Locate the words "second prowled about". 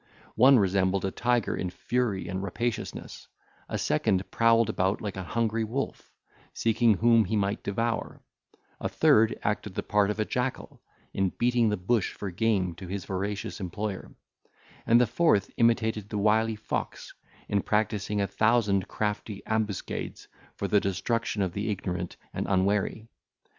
3.77-4.99